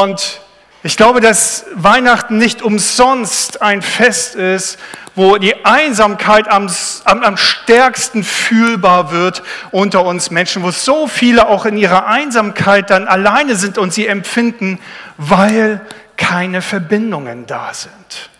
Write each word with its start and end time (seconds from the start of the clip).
Und 0.00 0.40
ich 0.82 0.96
glaube, 0.96 1.20
dass 1.20 1.66
Weihnachten 1.74 2.38
nicht 2.38 2.62
umsonst 2.62 3.60
ein 3.60 3.82
Fest 3.82 4.34
ist, 4.34 4.78
wo 5.14 5.36
die 5.36 5.66
Einsamkeit 5.66 6.48
am, 6.48 6.70
am, 7.04 7.22
am, 7.22 7.36
stärksten 7.36 8.24
fühlbar 8.24 9.10
wird 9.10 9.42
unter 9.72 10.06
uns 10.06 10.30
Menschen, 10.30 10.62
wo 10.62 10.70
so 10.70 11.06
viele 11.06 11.48
auch 11.48 11.66
in 11.66 11.76
ihrer 11.76 12.06
Einsamkeit 12.06 12.88
dann 12.88 13.08
alleine 13.08 13.56
sind 13.56 13.76
und 13.76 13.92
sie 13.92 14.06
empfinden, 14.06 14.78
weil 15.18 15.82
keine 16.16 16.62
Verbindungen 16.62 17.46
da 17.46 17.74
sind. 17.74 18.30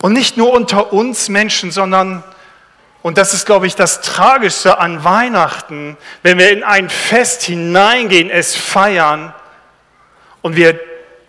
Und 0.00 0.14
nicht 0.14 0.36
nur 0.36 0.52
unter 0.52 0.92
uns 0.92 1.28
Menschen, 1.28 1.70
sondern, 1.70 2.24
und 3.02 3.18
das 3.18 3.34
ist, 3.34 3.46
glaube 3.46 3.68
ich, 3.68 3.76
das 3.76 4.00
Tragischste 4.00 4.78
an 4.78 5.04
Weihnachten, 5.04 5.96
wenn 6.24 6.38
wir 6.38 6.50
in 6.50 6.64
ein 6.64 6.90
Fest 6.90 7.42
hineingehen, 7.42 8.30
es 8.30 8.56
feiern, 8.56 9.32
und 10.42 10.56
wir 10.56 10.78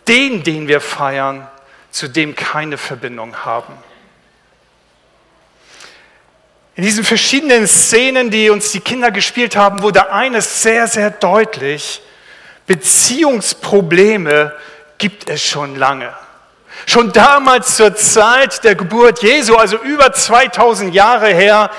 den, 0.08 0.44
den 0.44 0.68
wir 0.68 0.82
feiern, 0.82 1.48
zu 1.92 2.08
dem 2.08 2.36
keine 2.36 2.78
Verbindung 2.78 3.46
haben. 3.46 3.74
In 6.76 6.84
diesen 6.84 7.04
verschiedenen 7.04 7.68
Szenen, 7.68 8.32
die 8.32 8.50
uns 8.50 8.72
die 8.72 8.80
Kinder 8.80 9.12
gespielt 9.12 9.56
haben, 9.56 9.82
wurde 9.82 10.12
eines 10.12 10.64
sehr, 10.64 10.88
sehr 10.88 11.12
deutlich. 11.12 12.02
Beziehungsprobleme 12.66 14.56
gibt 14.98 15.30
es 15.30 15.44
schon 15.44 15.76
lange. 15.76 16.14
Schon 16.86 17.12
damals 17.12 17.76
zur 17.76 17.96
Zeit 17.96 18.64
der 18.64 18.76
Geburt 18.76 19.22
Jesu, 19.22 19.56
also 19.56 19.78
über 19.78 20.14
2000 20.14 20.94
Jahre 20.94 21.28
her, 21.28 21.70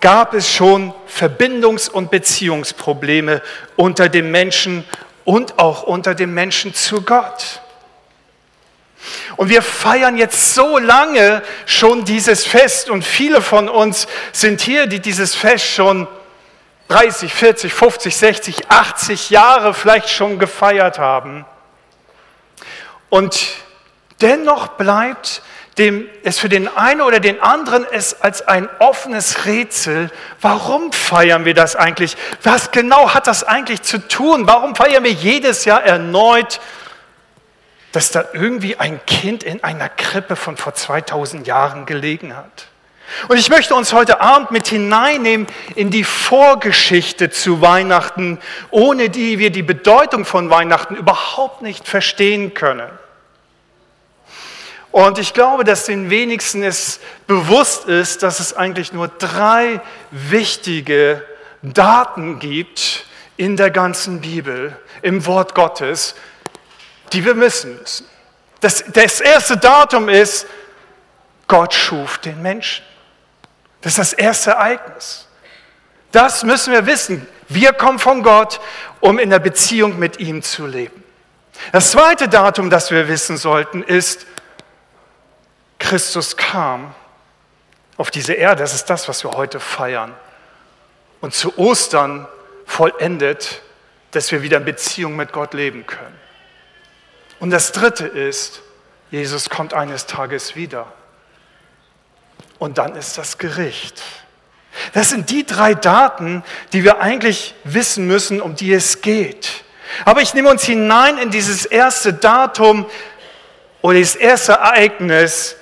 gab 0.00 0.34
es 0.34 0.52
schon 0.52 0.92
Verbindungs- 1.06 1.88
und 1.88 2.10
Beziehungsprobleme 2.10 3.40
unter 3.76 4.08
den 4.08 4.30
Menschen 4.30 4.84
und 5.24 5.58
auch 5.58 5.82
unter 5.82 6.14
den 6.14 6.32
Menschen 6.32 6.74
zu 6.74 7.02
Gott. 7.02 7.60
Und 9.36 9.48
wir 9.48 9.62
feiern 9.62 10.16
jetzt 10.16 10.54
so 10.54 10.78
lange 10.78 11.42
schon 11.66 12.04
dieses 12.04 12.46
Fest 12.46 12.88
und 12.88 13.04
viele 13.04 13.42
von 13.42 13.68
uns 13.68 14.06
sind 14.32 14.60
hier, 14.60 14.86
die 14.86 15.00
dieses 15.00 15.34
Fest 15.34 15.66
schon 15.66 16.06
30, 16.88 17.32
40, 17.32 17.72
50, 17.72 18.16
60, 18.16 18.70
80 18.70 19.30
Jahre 19.30 19.74
vielleicht 19.74 20.10
schon 20.10 20.38
gefeiert 20.38 20.98
haben. 20.98 21.44
Und 23.08 23.46
dennoch 24.20 24.68
bleibt 24.68 25.42
dem, 25.78 26.06
es 26.22 26.38
für 26.38 26.48
den 26.48 26.68
einen 26.68 27.00
oder 27.00 27.20
den 27.20 27.40
anderen 27.40 27.86
es 27.90 28.20
als 28.20 28.46
ein 28.46 28.68
offenes 28.78 29.44
Rätsel, 29.46 30.10
warum 30.40 30.92
feiern 30.92 31.44
wir 31.44 31.54
das 31.54 31.76
eigentlich? 31.76 32.16
Was 32.42 32.70
genau 32.70 33.12
hat 33.12 33.26
das 33.26 33.44
eigentlich 33.44 33.82
zu 33.82 33.98
tun? 33.98 34.46
Warum 34.46 34.76
feiern 34.76 35.04
wir 35.04 35.12
jedes 35.12 35.64
Jahr 35.64 35.82
erneut, 35.82 36.60
dass 37.92 38.10
da 38.10 38.24
irgendwie 38.32 38.76
ein 38.76 39.04
Kind 39.06 39.42
in 39.42 39.62
einer 39.64 39.88
Krippe 39.88 40.36
von 40.36 40.56
vor 40.56 40.74
2000 40.74 41.46
Jahren 41.46 41.86
gelegen 41.86 42.36
hat? 42.36 42.66
Und 43.28 43.38
ich 43.38 43.50
möchte 43.50 43.74
uns 43.74 43.92
heute 43.92 44.20
Abend 44.20 44.50
mit 44.50 44.66
hineinnehmen 44.66 45.46
in 45.74 45.90
die 45.90 46.04
Vorgeschichte 46.04 47.30
zu 47.30 47.60
Weihnachten, 47.60 48.38
ohne 48.70 49.10
die 49.10 49.38
wir 49.38 49.50
die 49.50 49.62
Bedeutung 49.62 50.24
von 50.24 50.50
Weihnachten 50.50 50.96
überhaupt 50.96 51.62
nicht 51.62 51.86
verstehen 51.86 52.54
können. 52.54 52.90
Und 54.94 55.18
ich 55.18 55.34
glaube, 55.34 55.64
dass 55.64 55.86
den 55.86 56.08
wenigsten 56.08 56.62
es 56.62 57.00
bewusst 57.26 57.86
ist, 57.86 58.22
dass 58.22 58.38
es 58.38 58.56
eigentlich 58.56 58.92
nur 58.92 59.08
drei 59.08 59.80
wichtige 60.12 61.20
Daten 61.62 62.38
gibt 62.38 63.04
in 63.36 63.56
der 63.56 63.72
ganzen 63.72 64.20
Bibel, 64.20 64.78
im 65.02 65.26
Wort 65.26 65.56
Gottes, 65.56 66.14
die 67.12 67.24
wir 67.24 67.36
wissen 67.40 67.76
müssen. 67.76 68.06
Das, 68.60 68.84
das 68.86 69.20
erste 69.20 69.56
Datum 69.56 70.08
ist, 70.08 70.46
Gott 71.48 71.74
schuf 71.74 72.18
den 72.18 72.40
Menschen. 72.40 72.84
Das 73.80 73.94
ist 73.94 73.98
das 73.98 74.12
erste 74.12 74.52
Ereignis. 74.52 75.26
Das 76.12 76.44
müssen 76.44 76.72
wir 76.72 76.86
wissen. 76.86 77.26
Wir 77.48 77.72
kommen 77.72 77.98
von 77.98 78.22
Gott, 78.22 78.60
um 79.00 79.18
in 79.18 79.30
der 79.30 79.40
Beziehung 79.40 79.98
mit 79.98 80.20
ihm 80.20 80.40
zu 80.40 80.68
leben. 80.68 81.02
Das 81.72 81.90
zweite 81.90 82.28
Datum, 82.28 82.70
das 82.70 82.92
wir 82.92 83.08
wissen 83.08 83.36
sollten, 83.36 83.82
ist, 83.82 84.26
Christus 85.84 86.38
kam 86.38 86.94
auf 87.98 88.10
diese 88.10 88.32
Erde, 88.32 88.62
das 88.62 88.74
ist 88.74 88.86
das, 88.86 89.06
was 89.06 89.22
wir 89.22 89.32
heute 89.32 89.60
feiern. 89.60 90.14
Und 91.20 91.34
zu 91.34 91.58
Ostern 91.58 92.26
vollendet, 92.64 93.60
dass 94.12 94.32
wir 94.32 94.40
wieder 94.40 94.56
in 94.56 94.64
Beziehung 94.64 95.14
mit 95.14 95.30
Gott 95.32 95.52
leben 95.52 95.86
können. 95.86 96.18
Und 97.38 97.50
das 97.50 97.72
Dritte 97.72 98.06
ist, 98.06 98.62
Jesus 99.10 99.50
kommt 99.50 99.74
eines 99.74 100.06
Tages 100.06 100.56
wieder. 100.56 100.90
Und 102.58 102.78
dann 102.78 102.96
ist 102.96 103.18
das 103.18 103.36
Gericht. 103.36 104.02
Das 104.94 105.10
sind 105.10 105.28
die 105.28 105.44
drei 105.44 105.74
Daten, 105.74 106.42
die 106.72 106.82
wir 106.82 107.00
eigentlich 107.00 107.54
wissen 107.64 108.06
müssen, 108.06 108.40
um 108.40 108.56
die 108.56 108.72
es 108.72 109.02
geht. 109.02 109.64
Aber 110.06 110.22
ich 110.22 110.32
nehme 110.32 110.48
uns 110.48 110.64
hinein 110.64 111.18
in 111.18 111.30
dieses 111.30 111.66
erste 111.66 112.14
Datum 112.14 112.86
oder 113.82 113.98
dieses 113.98 114.16
erste 114.16 114.52
Ereignis, 114.52 115.56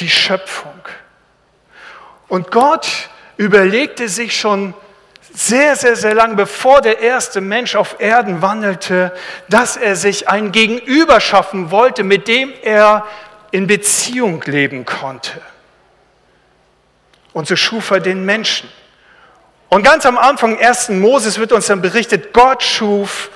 die 0.00 0.08
Schöpfung. 0.08 0.80
Und 2.28 2.50
Gott 2.50 2.88
überlegte 3.36 4.08
sich 4.08 4.38
schon 4.38 4.74
sehr, 5.32 5.76
sehr, 5.76 5.96
sehr 5.96 6.14
lang, 6.14 6.36
bevor 6.36 6.80
der 6.80 7.00
erste 7.00 7.40
Mensch 7.40 7.76
auf 7.76 7.96
Erden 8.00 8.42
wandelte, 8.42 9.12
dass 9.48 9.76
er 9.76 9.94
sich 9.94 10.28
ein 10.28 10.52
Gegenüber 10.52 11.20
schaffen 11.20 11.70
wollte, 11.70 12.02
mit 12.02 12.28
dem 12.28 12.52
er 12.62 13.06
in 13.50 13.66
Beziehung 13.66 14.42
leben 14.44 14.84
konnte. 14.84 15.40
Und 17.32 17.46
so 17.46 17.56
schuf 17.56 17.90
er 17.90 18.00
den 18.00 18.24
Menschen. 18.24 18.68
Und 19.68 19.82
ganz 19.82 20.06
am 20.06 20.18
Anfang 20.18 20.58
1. 20.58 20.90
Moses 20.90 21.38
wird 21.38 21.52
uns 21.52 21.66
dann 21.66 21.82
berichtet, 21.82 22.32
Gott 22.32 22.62
schuf 22.62 23.30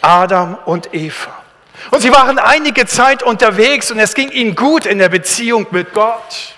Adam 0.00 0.58
und 0.64 0.92
Eva. 0.94 1.43
Und 1.90 2.00
sie 2.00 2.12
waren 2.12 2.38
einige 2.38 2.86
Zeit 2.86 3.22
unterwegs 3.22 3.90
und 3.90 3.98
es 3.98 4.14
ging 4.14 4.30
ihnen 4.30 4.54
gut 4.54 4.86
in 4.86 4.98
der 4.98 5.08
Beziehung 5.08 5.66
mit 5.70 5.92
Gott. 5.92 6.54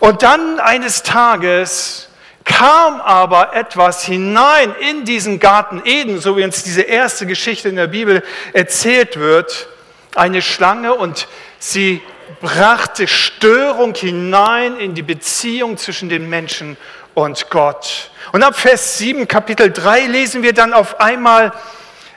Und 0.00 0.22
dann 0.22 0.60
eines 0.60 1.02
Tages 1.02 2.08
kam 2.44 3.00
aber 3.00 3.54
etwas 3.54 4.04
hinein 4.04 4.74
in 4.80 5.04
diesen 5.04 5.38
Garten 5.38 5.82
Eden, 5.84 6.18
so 6.20 6.36
wie 6.36 6.44
uns 6.44 6.62
diese 6.62 6.82
erste 6.82 7.26
Geschichte 7.26 7.68
in 7.68 7.76
der 7.76 7.88
Bibel 7.88 8.22
erzählt 8.52 9.18
wird, 9.18 9.68
eine 10.14 10.40
Schlange 10.40 10.94
und 10.94 11.28
sie 11.58 12.00
brachte 12.40 13.06
Störung 13.06 13.94
hinein 13.94 14.78
in 14.78 14.94
die 14.94 15.02
Beziehung 15.02 15.76
zwischen 15.76 16.08
den 16.08 16.28
Menschen 16.28 16.76
und 17.14 17.50
Gott. 17.50 18.10
Und 18.32 18.42
ab 18.42 18.58
Vers 18.58 18.98
7, 18.98 19.26
Kapitel 19.28 19.72
3 19.72 20.06
lesen 20.06 20.42
wir 20.42 20.52
dann 20.52 20.72
auf 20.72 21.00
einmal, 21.00 21.52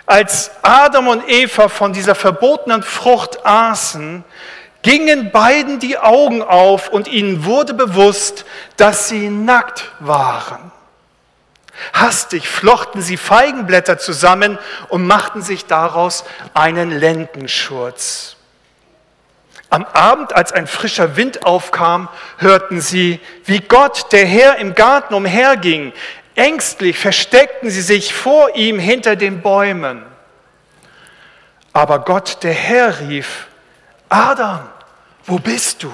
als 0.06 0.52
Adam 0.62 1.08
und 1.08 1.30
Eva 1.30 1.70
von 1.70 1.94
dieser 1.94 2.16
verbotenen 2.16 2.84
Frucht 2.84 3.46
aßen, 3.46 4.24
gingen 4.82 5.32
beiden 5.32 5.80
die 5.80 5.98
Augen 5.98 6.42
auf 6.42 6.90
und 6.90 7.08
ihnen 7.08 7.46
wurde 7.46 7.74
bewusst, 7.74 8.46
dass 8.78 9.10
sie 9.10 9.30
nackt 9.30 9.92
waren. 10.00 10.72
Hastig 11.94 12.48
flochten 12.48 13.02
sie 13.02 13.18
Feigenblätter 13.18 13.98
zusammen 13.98 14.60
und 14.90 15.06
machten 15.06 15.42
sich 15.42 15.66
daraus 15.66 16.26
einen 16.54 16.92
Lendenschurz. 16.92 18.36
Am 19.70 19.86
Abend, 19.86 20.36
als 20.36 20.52
ein 20.52 20.68
frischer 20.68 21.16
Wind 21.16 21.46
aufkam, 21.46 22.10
hörten 22.38 22.82
sie, 22.82 23.22
wie 23.46 23.62
Gott, 23.62 24.12
der 24.12 24.26
Herr 24.26 24.58
im 24.58 24.76
Garten 24.76 25.14
umherging. 25.14 25.94
Ängstlich 26.36 26.98
versteckten 26.98 27.70
sie 27.70 27.82
sich 27.82 28.14
vor 28.14 28.56
ihm 28.56 28.80
hinter 28.80 29.16
den 29.16 29.42
Bäumen. 29.42 30.06
Aber 31.74 32.00
Gott, 32.00 32.44
der 32.44 32.54
Herr, 32.54 33.00
rief, 33.00 33.48
Adam, 34.10 34.68
wo 35.26 35.38
bist 35.40 35.84
du? 35.84 35.94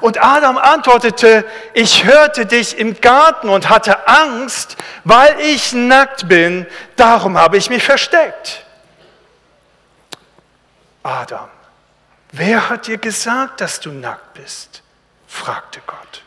Und 0.00 0.22
Adam 0.22 0.58
antwortete, 0.58 1.44
ich 1.72 2.04
hörte 2.04 2.46
dich 2.46 2.76
im 2.78 3.00
Garten 3.00 3.48
und 3.48 3.68
hatte 3.68 4.08
Angst, 4.08 4.76
weil 5.04 5.38
ich 5.40 5.72
nackt 5.72 6.28
bin, 6.28 6.66
darum 6.96 7.38
habe 7.38 7.56
ich 7.56 7.70
mich 7.70 7.84
versteckt. 7.84 8.64
Adam, 11.02 11.48
wer 12.32 12.68
hat 12.68 12.88
dir 12.88 12.98
gesagt, 12.98 13.60
dass 13.60 13.80
du 13.80 13.92
nackt 13.92 14.34
bist? 14.34 14.82
fragte 15.28 15.80
Gott. 15.86 16.22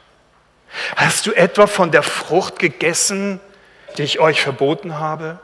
Hast 0.95 1.25
du 1.25 1.33
etwa 1.33 1.67
von 1.67 1.91
der 1.91 2.03
Frucht 2.03 2.59
gegessen, 2.59 3.39
die 3.97 4.03
ich 4.03 4.19
euch 4.19 4.41
verboten 4.41 4.99
habe? 4.99 5.39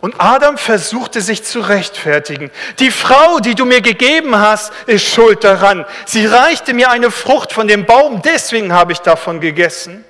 Und 0.00 0.14
Adam 0.18 0.58
versuchte 0.58 1.20
sich 1.20 1.42
zu 1.42 1.60
rechtfertigen. 1.60 2.50
Die 2.78 2.90
Frau, 2.90 3.40
die 3.40 3.54
du 3.54 3.64
mir 3.64 3.80
gegeben 3.80 4.36
hast, 4.36 4.72
ist 4.86 5.06
schuld 5.06 5.42
daran. 5.42 5.86
Sie 6.04 6.26
reichte 6.26 6.74
mir 6.74 6.90
eine 6.90 7.10
Frucht 7.10 7.52
von 7.52 7.66
dem 7.66 7.86
Baum, 7.86 8.22
deswegen 8.22 8.72
habe 8.72 8.92
ich 8.92 9.00
davon 9.00 9.40
gegessen. 9.40 10.04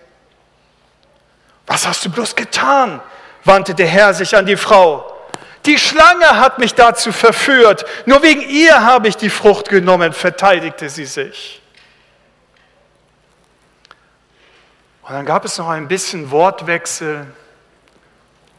Was 1.66 1.86
hast 1.86 2.04
du 2.04 2.10
bloß 2.10 2.36
getan? 2.36 3.00
wandte 3.44 3.74
der 3.74 3.86
Herr 3.86 4.12
sich 4.12 4.36
an 4.36 4.44
die 4.44 4.56
Frau. 4.56 5.12
Die 5.66 5.78
Schlange 5.78 6.38
hat 6.38 6.58
mich 6.58 6.74
dazu 6.74 7.12
verführt. 7.12 7.84
Nur 8.04 8.22
wegen 8.22 8.42
ihr 8.42 8.84
habe 8.84 9.08
ich 9.08 9.16
die 9.16 9.30
Frucht 9.30 9.68
genommen, 9.68 10.12
verteidigte 10.12 10.88
sie 10.88 11.06
sich. 11.06 11.62
Und 15.06 15.12
dann 15.12 15.24
gab 15.24 15.44
es 15.44 15.56
noch 15.56 15.68
ein 15.68 15.86
bisschen 15.86 16.32
Wortwechsel. 16.32 17.28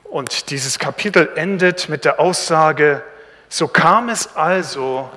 Und 0.06 0.50
dieses 0.50 0.80
Kapitel 0.80 1.30
endet 1.36 1.90
mit 1.90 2.06
der 2.06 2.22
Aussage, 2.22 3.04
so 3.50 3.68
kam 3.68 4.08
es 4.08 4.38
also, 4.38 5.10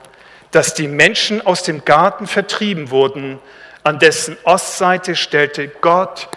dass 0.51 0.75
die 0.75 0.89
Menschen 0.89 1.41
aus 1.47 1.63
dem 1.63 1.85
Garten 1.85 2.27
vertrieben 2.27 2.91
wurden, 2.91 3.39
an 3.85 4.01
dessen 4.01 4.37
Ostseite 4.43 5.15
stellte 5.15 5.69
Gott 5.69 6.29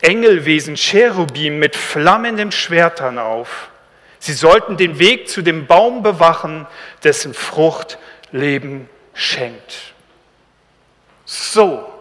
Engelwesen 0.00 0.76
Cherubim 0.76 1.58
mit 1.58 1.76
flammenden 1.76 2.50
Schwertern 2.50 3.18
auf. 3.18 3.68
Sie 4.20 4.32
sollten 4.32 4.78
den 4.78 4.98
Weg 4.98 5.28
zu 5.28 5.42
dem 5.42 5.66
Baum 5.66 6.02
bewachen, 6.02 6.66
dessen 7.04 7.34
Frucht 7.34 7.98
Leben 8.32 8.88
schenkt. 9.12 9.92
So 11.26 11.92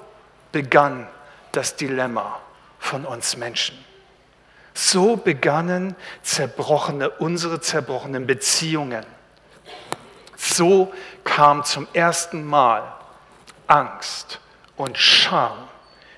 begann 0.54 1.08
das 1.52 1.76
Dilemma 1.76 2.40
von 2.80 3.06
uns 3.06 3.38
Menschen. 3.38 3.78
So 4.74 5.16
begannen 5.16 5.96
zerbrochene, 6.22 7.10
unsere 7.10 7.60
zerbrochenen 7.60 8.28
Beziehungen. 8.28 9.06
So 10.36 10.94
kam 11.24 11.64
zum 11.64 11.88
ersten 11.94 12.46
Mal 12.46 12.84
Angst 13.66 14.40
und 14.76 14.98
Scham 14.98 15.68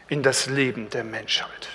in 0.10 0.24
das 0.24 0.48
Leben 0.48 0.90
der 0.90 1.04
Menschheit. 1.04 1.70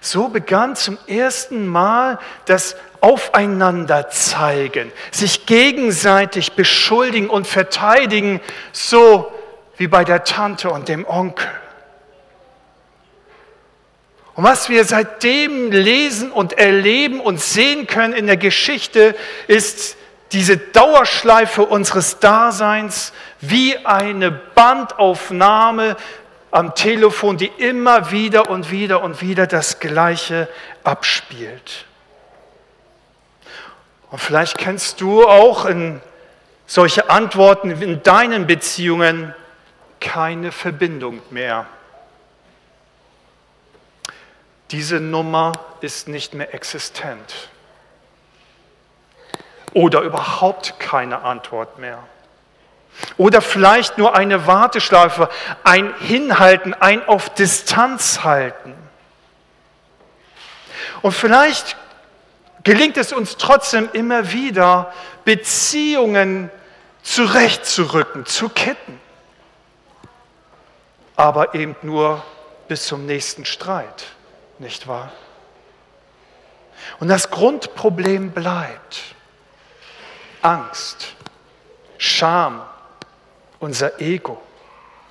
So 0.00 0.28
begann 0.28 0.74
zum 0.74 0.98
ersten 1.06 1.66
Mal 1.66 2.18
das 2.46 2.76
Aufeinanderzeigen, 3.00 4.90
sich 5.10 5.46
gegenseitig 5.46 6.52
beschuldigen 6.52 7.28
und 7.28 7.46
verteidigen, 7.46 8.40
so 8.72 9.30
wie 9.76 9.86
bei 9.86 10.04
der 10.04 10.24
Tante 10.24 10.70
und 10.70 10.88
dem 10.88 11.06
Onkel. 11.06 11.48
Und 14.40 14.46
was 14.46 14.70
wir 14.70 14.86
seitdem 14.86 15.70
lesen 15.70 16.32
und 16.32 16.54
erleben 16.54 17.20
und 17.20 17.38
sehen 17.38 17.86
können 17.86 18.14
in 18.14 18.26
der 18.26 18.38
Geschichte, 18.38 19.14
ist 19.48 19.98
diese 20.32 20.56
Dauerschleife 20.56 21.66
unseres 21.66 22.20
Daseins 22.20 23.12
wie 23.42 23.76
eine 23.84 24.30
Bandaufnahme 24.30 25.94
am 26.50 26.74
Telefon, 26.74 27.36
die 27.36 27.52
immer 27.58 28.12
wieder 28.12 28.48
und 28.48 28.70
wieder 28.70 29.02
und 29.02 29.20
wieder 29.20 29.46
das 29.46 29.78
Gleiche 29.78 30.48
abspielt. 30.84 31.84
Und 34.10 34.20
vielleicht 34.20 34.56
kennst 34.56 35.02
du 35.02 35.28
auch 35.28 35.66
in 35.66 36.00
solche 36.66 37.10
Antworten 37.10 37.72
in 37.82 38.02
deinen 38.02 38.46
Beziehungen 38.46 39.34
keine 40.00 40.50
Verbindung 40.50 41.20
mehr. 41.28 41.66
Diese 44.70 45.00
Nummer 45.00 45.52
ist 45.80 46.08
nicht 46.08 46.34
mehr 46.34 46.54
existent. 46.54 47.50
Oder 49.72 50.02
überhaupt 50.02 50.78
keine 50.78 51.22
Antwort 51.22 51.78
mehr. 51.78 52.02
Oder 53.16 53.40
vielleicht 53.40 53.98
nur 53.98 54.14
eine 54.16 54.46
Warteschleife, 54.46 55.28
ein 55.64 55.94
Hinhalten, 55.98 56.74
ein 56.74 57.06
auf 57.06 57.30
Distanz 57.30 58.22
halten. 58.24 58.74
Und 61.02 61.12
vielleicht 61.12 61.76
gelingt 62.64 62.96
es 62.96 63.12
uns 63.12 63.36
trotzdem 63.36 63.88
immer 63.92 64.32
wieder, 64.32 64.92
Beziehungen 65.24 66.50
zurechtzurücken, 67.02 68.26
zu 68.26 68.48
kitten. 68.48 69.00
Aber 71.16 71.54
eben 71.54 71.76
nur 71.82 72.22
bis 72.68 72.86
zum 72.86 73.06
nächsten 73.06 73.44
Streit, 73.44 74.04
nicht 74.60 74.86
wahr? 74.86 75.10
Und 76.98 77.08
das 77.08 77.30
Grundproblem 77.30 78.30
bleibt 78.30 79.02
Angst, 80.42 81.14
Scham, 81.98 82.62
unser 83.58 84.00
Ego, 84.00 84.40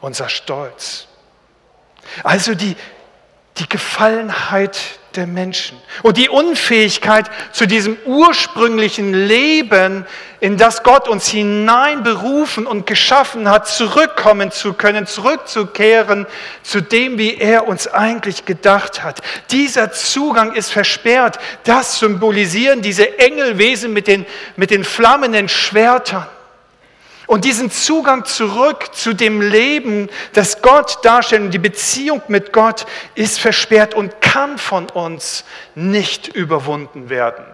unser 0.01 0.29
Stolz. 0.29 1.07
Also 2.23 2.55
die, 2.55 2.75
die 3.57 3.69
Gefallenheit 3.69 4.98
der 5.15 5.27
Menschen 5.27 5.77
und 6.03 6.17
die 6.17 6.29
Unfähigkeit 6.29 7.29
zu 7.51 7.65
diesem 7.65 7.97
ursprünglichen 8.05 9.13
Leben, 9.13 10.05
in 10.39 10.57
das 10.57 10.83
Gott 10.83 11.07
uns 11.07 11.27
hineinberufen 11.27 12.65
und 12.65 12.85
geschaffen 12.85 13.49
hat, 13.49 13.67
zurückkommen 13.67 14.51
zu 14.51 14.73
können, 14.73 15.05
zurückzukehren 15.05 16.25
zu 16.63 16.81
dem, 16.81 17.17
wie 17.17 17.35
er 17.35 17.67
uns 17.67 17.87
eigentlich 17.87 18.45
gedacht 18.45 19.03
hat. 19.03 19.21
Dieser 19.51 19.91
Zugang 19.91 20.53
ist 20.53 20.71
versperrt. 20.71 21.39
Das 21.63 21.99
symbolisieren 21.99 22.81
diese 22.81 23.19
Engelwesen 23.19 23.91
mit 23.91 24.07
den, 24.07 24.25
mit 24.55 24.71
den 24.71 24.83
flammenden 24.83 25.49
Schwertern. 25.49 26.27
Und 27.29 27.45
diesen 27.45 27.69
Zugang 27.69 28.25
zurück 28.25 28.95
zu 28.95 29.13
dem 29.13 29.39
Leben, 29.39 30.09
das 30.33 30.63
Gott 30.63 31.05
darstellt 31.05 31.43
und 31.43 31.51
die 31.51 31.59
Beziehung 31.59 32.23
mit 32.27 32.51
Gott 32.51 32.87
ist 33.13 33.39
versperrt 33.39 33.93
und 33.93 34.19
kann 34.19 34.57
von 34.57 34.89
uns 34.89 35.43
nicht 35.75 36.27
überwunden 36.27 37.11
werden. 37.11 37.45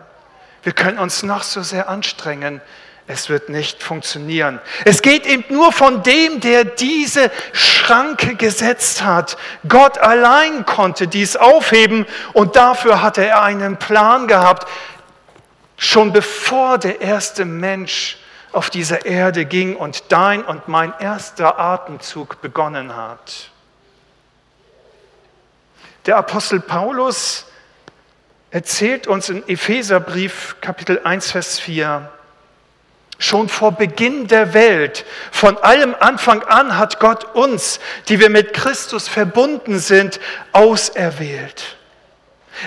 Wir 0.64 0.72
können 0.72 0.98
uns 0.98 1.24
noch 1.24 1.44
so 1.44 1.62
sehr 1.62 1.90
anstrengen, 1.90 2.62
es 3.06 3.28
wird 3.28 3.50
nicht 3.50 3.84
funktionieren. 3.84 4.62
Es 4.86 5.02
geht 5.02 5.26
eben 5.26 5.44
nur 5.50 5.74
von 5.74 6.04
dem, 6.04 6.40
der 6.40 6.64
diese 6.64 7.30
Schranke 7.52 8.36
gesetzt 8.36 9.04
hat. 9.04 9.36
Gott 9.68 9.98
allein 9.98 10.66
konnte 10.66 11.10
dies 11.10 11.36
aufheben 11.36 12.06
und 12.32 12.56
dafür 12.56 13.02
hatte 13.02 13.26
er 13.26 13.44
einen 13.44 13.76
Plan 13.76 14.30
gehabt, 14.30 14.70
schon 15.76 16.14
bevor 16.14 16.78
der 16.78 17.02
erste 17.02 17.44
Mensch 17.44 18.20
auf 18.56 18.70
dieser 18.70 19.06
Erde 19.06 19.46
ging 19.46 19.76
und 19.76 20.06
dein 20.10 20.44
und 20.44 20.68
mein 20.68 20.94
erster 21.00 21.60
Atemzug 21.60 22.42
begonnen 22.42 22.96
hat. 22.96 23.50
Der 26.06 26.18
Apostel 26.18 26.60
Paulus 26.60 27.46
erzählt 28.52 29.08
uns 29.08 29.30
in 29.30 29.48
Epheserbrief 29.48 30.56
Kapitel 30.62 31.02
1, 31.04 31.32
Vers 31.32 31.60
4, 31.60 32.10
Schon 33.18 33.50
vor 33.50 33.72
Beginn 33.72 34.28
der 34.28 34.54
Welt, 34.54 35.06
von 35.32 35.58
allem 35.58 35.96
Anfang 36.00 36.44
an 36.44 36.78
hat 36.78 37.00
Gott 37.00 37.36
uns, 37.36 37.80
die 38.08 38.20
wir 38.20 38.30
mit 38.30 38.54
Christus 38.54 39.08
verbunden 39.08 39.80
sind, 39.80 40.20
auserwählt. 40.52 41.78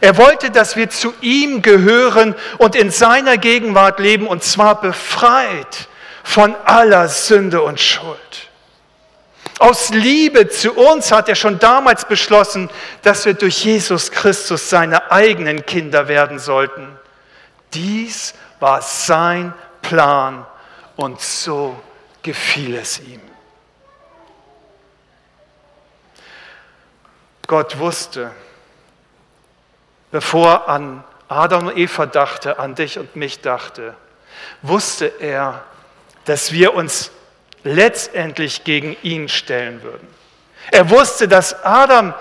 Er 0.00 0.16
wollte, 0.16 0.50
dass 0.50 0.76
wir 0.76 0.90
zu 0.90 1.14
ihm 1.20 1.62
gehören 1.62 2.34
und 2.58 2.76
in 2.76 2.90
seiner 2.90 3.38
Gegenwart 3.38 3.98
leben, 3.98 4.26
und 4.26 4.42
zwar 4.42 4.80
befreit 4.80 5.88
von 6.22 6.54
aller 6.64 7.08
Sünde 7.08 7.62
und 7.62 7.80
Schuld. 7.80 8.48
Aus 9.58 9.88
Liebe 9.90 10.48
zu 10.48 10.72
uns 10.72 11.10
hat 11.10 11.28
er 11.28 11.34
schon 11.34 11.58
damals 11.58 12.04
beschlossen, 12.04 12.70
dass 13.02 13.24
wir 13.24 13.34
durch 13.34 13.64
Jesus 13.64 14.10
Christus 14.12 14.70
seine 14.70 15.10
eigenen 15.10 15.66
Kinder 15.66 16.06
werden 16.06 16.38
sollten. 16.38 16.96
Dies 17.74 18.34
war 18.60 18.82
sein 18.82 19.52
Plan 19.82 20.46
und 20.96 21.20
so 21.20 21.80
gefiel 22.22 22.76
es 22.76 23.00
ihm. 23.00 23.20
Gott 27.46 27.78
wusste, 27.78 28.30
bevor 30.10 30.68
an 30.68 31.04
Adam 31.28 31.68
und 31.68 31.76
Eva 31.76 32.06
dachte, 32.06 32.58
an 32.58 32.74
dich 32.74 32.98
und 32.98 33.16
mich 33.16 33.40
dachte, 33.40 33.94
wusste 34.62 35.12
er, 35.20 35.62
dass 36.24 36.52
wir 36.52 36.74
uns 36.74 37.10
letztendlich 37.64 38.64
gegen 38.64 38.96
ihn 39.02 39.28
stellen 39.28 39.82
würden. 39.82 40.08
Er 40.70 40.88
wusste, 40.90 41.28
dass 41.28 41.64
Adam, 41.64 42.14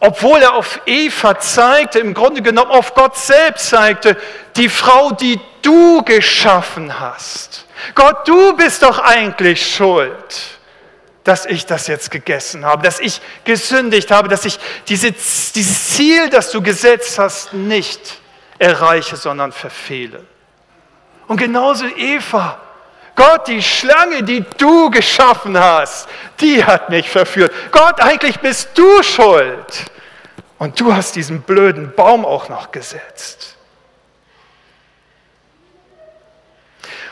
obwohl 0.00 0.42
er 0.42 0.54
auf 0.54 0.80
Eva 0.86 1.38
zeigte, 1.38 1.98
im 1.98 2.14
Grunde 2.14 2.42
genommen 2.42 2.70
auf 2.70 2.94
Gott 2.94 3.16
selbst 3.16 3.68
zeigte, 3.68 4.16
die 4.56 4.68
Frau, 4.68 5.12
die 5.12 5.40
du 5.62 6.02
geschaffen 6.02 6.98
hast. 6.98 7.64
Gott, 7.94 8.26
du 8.26 8.56
bist 8.56 8.82
doch 8.82 8.98
eigentlich 8.98 9.74
schuld 9.74 10.57
dass 11.28 11.44
ich 11.44 11.66
das 11.66 11.88
jetzt 11.88 12.10
gegessen 12.10 12.64
habe, 12.64 12.82
dass 12.82 13.00
ich 13.00 13.20
gesündigt 13.44 14.10
habe, 14.10 14.28
dass 14.28 14.46
ich 14.46 14.58
diese, 14.88 15.12
dieses 15.12 15.90
Ziel, 15.90 16.30
das 16.30 16.50
du 16.50 16.62
gesetzt 16.62 17.18
hast, 17.18 17.52
nicht 17.52 18.18
erreiche, 18.58 19.16
sondern 19.16 19.52
verfehle. 19.52 20.24
Und 21.26 21.36
genauso 21.36 21.84
Eva. 21.86 22.58
Gott, 23.14 23.46
die 23.46 23.62
Schlange, 23.62 24.22
die 24.22 24.42
du 24.56 24.90
geschaffen 24.90 25.58
hast, 25.58 26.08
die 26.40 26.64
hat 26.64 26.88
mich 26.88 27.10
verführt. 27.10 27.52
Gott, 27.72 28.00
eigentlich 28.00 28.40
bist 28.40 28.70
du 28.74 29.02
schuld. 29.02 29.84
Und 30.58 30.80
du 30.80 30.94
hast 30.94 31.14
diesen 31.14 31.42
blöden 31.42 31.94
Baum 31.94 32.24
auch 32.24 32.48
noch 32.48 32.72
gesetzt. 32.72 33.56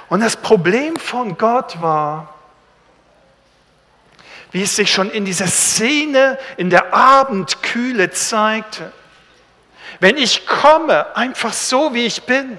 Und 0.08 0.20
das 0.20 0.36
Problem 0.36 0.96
von 0.96 1.36
Gott 1.36 1.82
war, 1.82 2.35
wie 4.56 4.62
es 4.62 4.74
sich 4.74 4.90
schon 4.90 5.10
in 5.10 5.26
dieser 5.26 5.48
Szene 5.48 6.38
in 6.56 6.70
der 6.70 6.94
Abendkühle 6.94 8.10
zeigte, 8.10 8.90
wenn 10.00 10.16
ich 10.16 10.46
komme, 10.46 11.14
einfach 11.14 11.52
so 11.52 11.92
wie 11.92 12.06
ich 12.06 12.22
bin, 12.22 12.56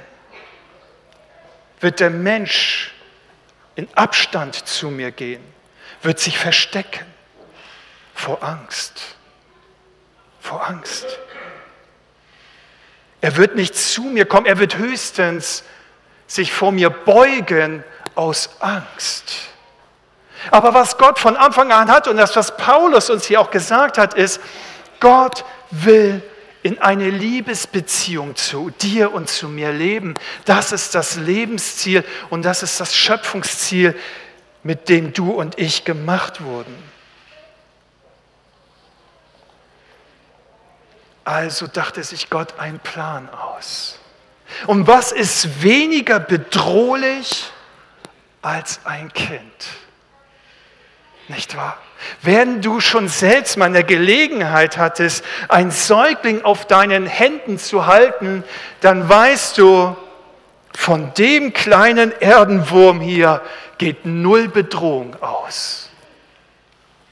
wird 1.79 1.99
der 1.99 2.11
Mensch 2.11 2.93
in 3.73 3.91
Abstand 3.95 4.53
zu 4.67 4.91
mir 4.91 5.09
gehen, 5.09 5.43
wird 6.03 6.19
sich 6.19 6.37
verstecken 6.37 7.07
vor 8.13 8.43
Angst. 8.43 9.01
Vor 10.39 10.67
Angst. 10.67 11.07
Er 13.21 13.37
wird 13.37 13.55
nicht 13.55 13.75
zu 13.75 14.03
mir 14.03 14.27
kommen, 14.27 14.45
er 14.45 14.59
wird 14.59 14.77
höchstens 14.77 15.63
sich 16.27 16.53
vor 16.53 16.71
mir 16.71 16.91
beugen 16.91 17.83
aus 18.13 18.61
Angst. 18.61 19.49
Aber 20.51 20.73
was 20.73 20.97
Gott 20.97 21.19
von 21.19 21.35
Anfang 21.35 21.71
an 21.71 21.89
hat 21.91 22.07
und 22.07 22.17
das, 22.17 22.35
was 22.35 22.57
Paulus 22.57 23.09
uns 23.09 23.25
hier 23.25 23.41
auch 23.41 23.51
gesagt 23.51 23.97
hat, 23.97 24.13
ist, 24.13 24.39
Gott 24.99 25.45
will 25.71 26.21
in 26.63 26.79
eine 26.79 27.09
Liebesbeziehung 27.09 28.35
zu 28.35 28.71
dir 28.81 29.13
und 29.13 29.29
zu 29.29 29.47
mir 29.47 29.71
leben. 29.71 30.15
Das 30.45 30.71
ist 30.71 30.95
das 30.95 31.15
Lebensziel 31.15 32.03
und 32.29 32.43
das 32.43 32.63
ist 32.63 32.79
das 32.79 32.95
Schöpfungsziel, 32.95 33.97
mit 34.63 34.89
dem 34.89 35.13
du 35.13 35.31
und 35.31 35.57
ich 35.59 35.85
gemacht 35.85 36.43
wurden. 36.43 36.75
Also 41.23 41.67
dachte 41.67 42.03
sich 42.03 42.29
Gott 42.29 42.59
einen 42.59 42.79
Plan 42.79 43.29
aus. 43.29 43.99
Und 44.65 44.87
was 44.87 45.11
ist 45.11 45.61
weniger 45.61 46.19
bedrohlich 46.19 47.51
als 48.41 48.79
ein 48.85 49.11
Kind? 49.13 49.67
Nicht 51.27 51.57
wahr? 51.57 51.77
Wenn 52.21 52.61
du 52.61 52.79
schon 52.79 53.07
selbst 53.07 53.57
mal 53.57 53.65
eine 53.65 53.83
Gelegenheit 53.83 54.77
hattest, 54.77 55.25
ein 55.49 55.71
Säugling 55.71 56.43
auf 56.43 56.65
deinen 56.65 57.05
Händen 57.05 57.57
zu 57.57 57.85
halten, 57.85 58.43
dann 58.81 59.09
weißt 59.09 59.57
du, 59.57 59.95
von 60.77 61.13
dem 61.15 61.53
kleinen 61.53 62.13
Erdenwurm 62.19 63.01
hier 63.01 63.41
geht 63.77 64.05
null 64.05 64.47
Bedrohung 64.47 65.15
aus. 65.21 65.89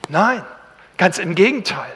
Nein, 0.08 0.44
ganz 0.98 1.18
im 1.18 1.34
Gegenteil. 1.36 1.92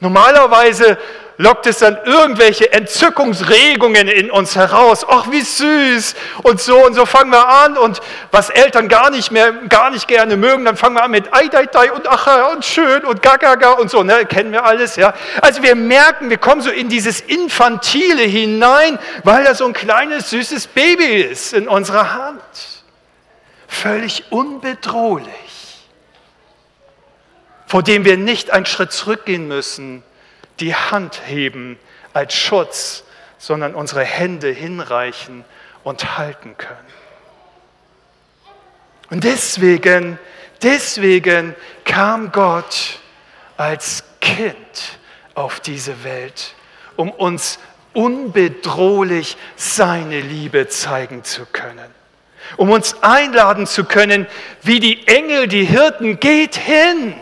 Normalerweise 0.00 0.98
lockt 1.36 1.66
es 1.66 1.78
dann 1.78 1.98
irgendwelche 2.04 2.72
Entzückungsregungen 2.72 4.08
in 4.08 4.30
uns 4.30 4.56
heraus. 4.56 5.04
Ach, 5.08 5.30
wie 5.30 5.40
süß 5.40 6.14
und 6.42 6.60
so 6.60 6.84
und 6.84 6.94
so 6.94 7.06
fangen 7.06 7.30
wir 7.30 7.48
an 7.48 7.76
und 7.76 8.00
was 8.30 8.50
Eltern 8.50 8.88
gar 8.88 9.10
nicht 9.10 9.30
mehr, 9.30 9.52
gar 9.68 9.90
nicht 9.90 10.06
gerne 10.08 10.36
mögen, 10.36 10.64
dann 10.64 10.76
fangen 10.76 10.96
wir 10.96 11.02
an 11.02 11.10
mit 11.10 11.32
Ei, 11.34 11.48
Dei, 11.48 11.66
Dei 11.66 11.92
und 11.92 12.06
Ach 12.08 12.52
und 12.52 12.64
schön 12.64 13.04
und 13.04 13.22
Gagaga 13.22 13.72
und 13.72 13.90
so, 13.90 14.02
ne, 14.02 14.24
kennen 14.26 14.52
wir 14.52 14.64
alles, 14.64 14.96
ja. 14.96 15.14
Also 15.42 15.62
wir 15.62 15.74
merken, 15.74 16.30
wir 16.30 16.38
kommen 16.38 16.60
so 16.60 16.70
in 16.70 16.88
dieses 16.88 17.20
Infantile 17.20 18.22
hinein, 18.22 18.98
weil 19.24 19.44
da 19.44 19.54
so 19.54 19.66
ein 19.66 19.72
kleines 19.72 20.30
süßes 20.30 20.68
Baby 20.68 21.22
ist 21.22 21.52
in 21.52 21.68
unserer 21.68 22.14
Hand. 22.14 22.42
Völlig 23.66 24.24
unbedrohlich 24.30 25.54
vor 27.74 27.82
dem 27.82 28.04
wir 28.04 28.16
nicht 28.16 28.52
einen 28.52 28.66
Schritt 28.66 28.92
zurückgehen 28.92 29.48
müssen, 29.48 30.04
die 30.60 30.74
Hand 30.74 31.22
heben 31.26 31.78
als 32.12 32.34
Schutz, 32.34 33.04
sondern 33.38 33.74
unsere 33.74 34.04
Hände 34.04 34.50
hinreichen 34.50 35.44
und 35.82 36.16
halten 36.16 36.56
können. 36.56 36.78
Und 39.10 39.24
deswegen, 39.24 40.18
deswegen 40.62 41.54
kam 41.84 42.32
Gott 42.32 42.98
als 43.56 44.04
Kind 44.20 44.98
auf 45.34 45.60
diese 45.60 46.04
Welt, 46.04 46.54
um 46.96 47.10
uns 47.10 47.58
unbedrohlich 47.92 49.36
seine 49.56 50.20
Liebe 50.20 50.68
zeigen 50.68 51.22
zu 51.24 51.46
können, 51.46 51.94
um 52.56 52.70
uns 52.70 53.02
einladen 53.02 53.66
zu 53.66 53.84
können, 53.84 54.26
wie 54.62 54.80
die 54.80 55.06
Engel, 55.06 55.48
die 55.48 55.64
Hirten, 55.64 56.18
geht 56.18 56.56
hin, 56.56 57.14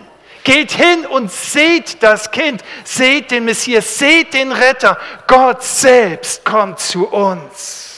Geht 0.44 0.72
hin 0.72 1.06
und 1.06 1.30
seht 1.30 2.02
das 2.02 2.30
Kind, 2.30 2.64
seht 2.84 3.30
den 3.30 3.44
Messias, 3.44 3.98
seht 3.98 4.34
den 4.34 4.50
Retter. 4.50 4.98
Gott 5.26 5.62
selbst 5.62 6.44
kommt 6.44 6.80
zu 6.80 7.06
uns. 7.08 7.91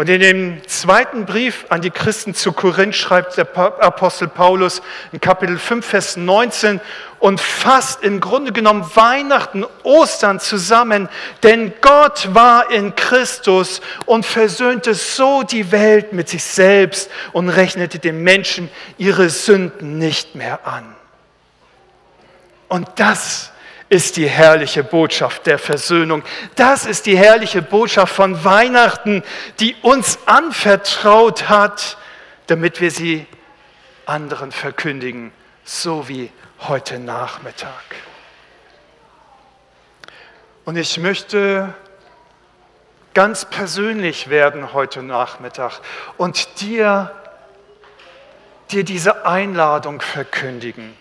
Und 0.00 0.08
in 0.08 0.22
dem 0.22 0.66
zweiten 0.66 1.26
Brief 1.26 1.66
an 1.68 1.82
die 1.82 1.90
Christen 1.90 2.32
zu 2.32 2.52
Korinth 2.54 2.96
schreibt 2.96 3.36
der 3.36 3.46
Apostel 3.54 4.28
Paulus 4.28 4.80
in 5.12 5.20
Kapitel 5.20 5.58
5, 5.58 5.84
Vers 5.84 6.16
19 6.16 6.80
und 7.18 7.38
fasst 7.38 8.02
im 8.02 8.18
Grunde 8.18 8.50
genommen 8.50 8.90
Weihnachten, 8.94 9.66
Ostern 9.82 10.40
zusammen, 10.40 11.10
denn 11.42 11.74
Gott 11.82 12.30
war 12.32 12.70
in 12.70 12.96
Christus 12.96 13.82
und 14.06 14.24
versöhnte 14.24 14.94
so 14.94 15.42
die 15.42 15.70
Welt 15.70 16.14
mit 16.14 16.30
sich 16.30 16.44
selbst 16.44 17.10
und 17.34 17.50
rechnete 17.50 17.98
den 17.98 18.22
Menschen 18.22 18.70
ihre 18.96 19.28
Sünden 19.28 19.98
nicht 19.98 20.34
mehr 20.34 20.66
an. 20.66 20.96
Und 22.68 22.88
das 22.96 23.49
ist 23.90 24.16
die 24.16 24.28
herrliche 24.28 24.84
Botschaft 24.84 25.46
der 25.46 25.58
Versöhnung. 25.58 26.22
Das 26.54 26.86
ist 26.86 27.06
die 27.06 27.18
herrliche 27.18 27.60
Botschaft 27.60 28.14
von 28.14 28.44
Weihnachten, 28.44 29.24
die 29.58 29.74
uns 29.82 30.20
anvertraut 30.26 31.48
hat, 31.48 31.98
damit 32.46 32.80
wir 32.80 32.92
sie 32.92 33.26
anderen 34.06 34.52
verkündigen, 34.52 35.32
so 35.64 36.08
wie 36.08 36.30
heute 36.60 37.00
Nachmittag. 37.00 37.82
Und 40.64 40.76
ich 40.76 40.96
möchte 40.98 41.74
ganz 43.12 43.44
persönlich 43.44 44.30
werden 44.30 44.72
heute 44.72 45.02
Nachmittag 45.02 45.80
und 46.16 46.60
dir, 46.60 47.10
dir 48.70 48.84
diese 48.84 49.26
Einladung 49.26 50.00
verkündigen. 50.00 50.96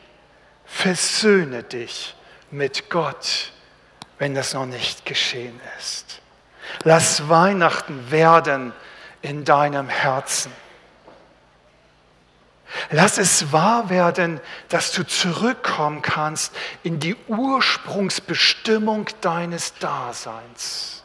Versöhne 0.66 1.62
dich 1.62 2.16
mit 2.52 2.90
Gott, 2.90 3.52
wenn 4.18 4.36
das 4.36 4.54
noch 4.54 4.66
nicht 4.66 5.06
geschehen 5.06 5.60
ist. 5.78 6.22
Lass 6.84 7.30
Weihnachten 7.30 8.12
werden 8.12 8.74
in 9.22 9.44
deinem 9.44 9.90
Herzen. 9.90 10.52
Lass 12.92 13.18
es 13.18 13.52
wahr 13.52 13.90
werden, 13.90 14.40
dass 14.70 14.92
du 14.92 15.06
zurückkommen 15.06 16.02
kannst 16.02 16.54
in 16.84 17.00
die 17.00 17.16
Ursprungsbestimmung 17.28 19.08
deines 19.22 19.74
Daseins. 19.80 21.04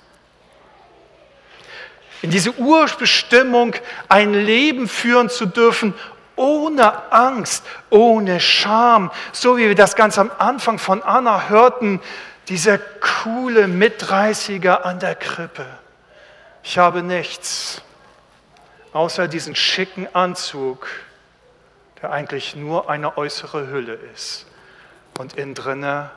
In 2.21 2.31
diese 2.31 2.55
Ursbestimmung, 2.55 3.75
ein 4.09 4.33
Leben 4.33 4.89
führen 4.89 5.29
zu 5.29 5.47
dürfen 5.47 5.95
ohne 6.37 7.13
Angst, 7.13 7.65
ohne 7.91 8.41
Scham, 8.41 9.11
so 9.33 9.57
wie 9.57 9.69
wir 9.69 9.75
das 9.75 9.97
ganz 9.97 10.19
am 10.19 10.31
Anfang 10.39 10.79
von 10.79 11.03
Anna 11.03 11.49
hörten, 11.49 12.01
dieser 12.49 12.79
coole 12.79 13.69
Mitreißiger 13.69 14.85
an 14.85 14.99
der 14.99 15.15
Krippe. 15.15 15.67
Ich 16.63 16.79
habe 16.79 17.03
nichts 17.03 17.83
außer 18.93 19.29
diesen 19.29 19.55
schicken 19.55 20.09
Anzug, 20.15 20.87
der 22.01 22.13
eigentlich 22.13 22.55
nur 22.55 22.89
eine 22.89 23.17
äußere 23.17 23.69
Hülle 23.69 23.95
ist 24.15 24.47
und 25.19 25.35
innen 25.35 25.55
drinne 25.55 26.11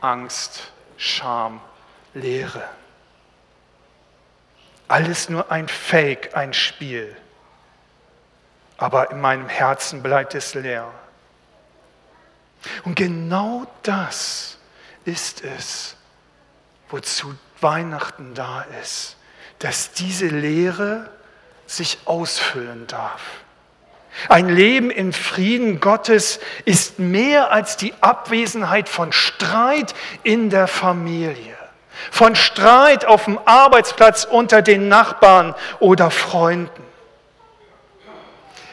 Angst, 0.00 0.72
Scham, 0.96 1.60
Leere. 2.14 2.62
Alles 4.88 5.28
nur 5.28 5.50
ein 5.50 5.68
Fake, 5.68 6.36
ein 6.36 6.52
Spiel 6.52 7.16
aber 8.82 9.12
in 9.12 9.20
meinem 9.20 9.48
Herzen 9.48 10.02
bleibt 10.02 10.34
es 10.34 10.54
leer. 10.54 10.90
Und 12.84 12.96
genau 12.96 13.64
das 13.84 14.58
ist 15.04 15.44
es, 15.44 15.96
wozu 16.90 17.36
Weihnachten 17.60 18.34
da 18.34 18.66
ist, 18.82 19.16
dass 19.60 19.92
diese 19.92 20.26
Lehre 20.26 21.08
sich 21.64 21.98
ausfüllen 22.06 22.88
darf. 22.88 23.22
Ein 24.28 24.48
Leben 24.48 24.90
im 24.90 25.12
Frieden 25.12 25.78
Gottes 25.78 26.40
ist 26.64 26.98
mehr 26.98 27.52
als 27.52 27.76
die 27.76 27.94
Abwesenheit 28.00 28.88
von 28.88 29.12
Streit 29.12 29.94
in 30.24 30.50
der 30.50 30.66
Familie, 30.66 31.56
von 32.10 32.34
Streit 32.34 33.04
auf 33.04 33.26
dem 33.26 33.38
Arbeitsplatz 33.44 34.24
unter 34.24 34.60
den 34.60 34.88
Nachbarn 34.88 35.54
oder 35.78 36.10
Freunden. 36.10 36.91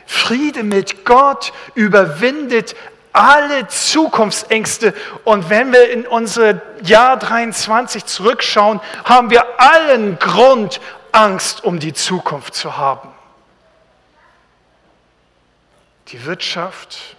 Friede 0.09 0.63
mit 0.63 1.05
Gott 1.05 1.53
überwindet 1.75 2.75
alle 3.13 3.67
Zukunftsängste. 3.67 4.95
Und 5.23 5.51
wenn 5.51 5.71
wir 5.71 5.91
in 5.91 6.07
unser 6.07 6.63
Jahr 6.81 7.17
23 7.17 8.05
zurückschauen, 8.05 8.81
haben 9.05 9.29
wir 9.29 9.61
allen 9.61 10.17
Grund, 10.17 10.81
Angst 11.11 11.63
um 11.63 11.79
die 11.79 11.93
Zukunft 11.93 12.55
zu 12.55 12.75
haben. 12.75 13.09
Die 16.07 16.25
Wirtschaft, 16.25 17.15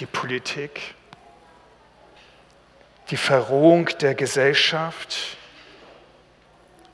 die 0.00 0.06
Politik, 0.06 0.94
die 3.10 3.18
Verrohung 3.18 3.84
der 4.00 4.14
Gesellschaft. 4.14 5.36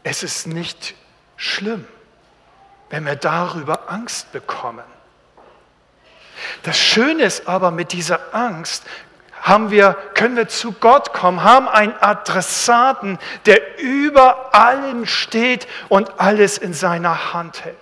Es 0.03 0.25
ist 0.25 0.49
nicht 0.49 0.97
schlimm, 1.37 1.87
wenn 2.93 3.07
wir 3.07 3.17
darüber 3.17 3.91
Angst 3.91 4.33
bekommen. 4.33 4.85
Das 6.63 6.79
Schöne 6.79 7.25
ist 7.25 7.49
aber 7.49 7.71
mit 7.71 7.93
dieser 7.93 8.35
Angst, 8.35 8.85
haben 9.41 9.71
wir, 9.71 9.97
können 10.15 10.37
wir 10.37 10.47
zu 10.47 10.73
Gott 10.73 11.15
kommen, 11.15 11.43
haben 11.43 11.69
einen 11.69 11.95
Adressaten, 12.01 13.19
der 13.47 13.81
über 13.81 14.55
allem 14.55 15.07
steht 15.07 15.67
und 15.89 16.21
alles 16.21 16.59
in 16.59 16.75
seiner 16.75 17.33
Hand 17.33 17.65
hält. 17.65 17.77